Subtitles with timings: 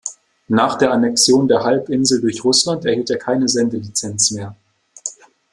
[0.47, 4.55] Nach der Annexion der Halbinsel durch Russland erhielt er keine Sendelizenz mehr.